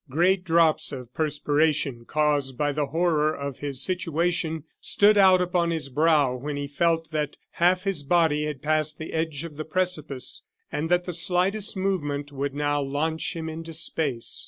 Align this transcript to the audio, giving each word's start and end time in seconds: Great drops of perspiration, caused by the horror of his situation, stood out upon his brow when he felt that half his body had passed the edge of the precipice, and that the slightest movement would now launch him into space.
Great 0.09 0.43
drops 0.43 0.91
of 0.91 1.13
perspiration, 1.13 2.05
caused 2.05 2.57
by 2.57 2.71
the 2.71 2.87
horror 2.87 3.31
of 3.31 3.59
his 3.59 3.83
situation, 3.83 4.63
stood 4.79 5.15
out 5.15 5.39
upon 5.39 5.69
his 5.69 5.89
brow 5.89 6.35
when 6.35 6.57
he 6.57 6.65
felt 6.65 7.11
that 7.11 7.37
half 7.51 7.83
his 7.83 8.01
body 8.01 8.45
had 8.45 8.63
passed 8.63 8.97
the 8.97 9.13
edge 9.13 9.43
of 9.43 9.57
the 9.57 9.63
precipice, 9.63 10.43
and 10.71 10.89
that 10.89 11.03
the 11.03 11.13
slightest 11.13 11.77
movement 11.77 12.31
would 12.31 12.55
now 12.55 12.81
launch 12.81 13.35
him 13.35 13.47
into 13.47 13.75
space. 13.75 14.39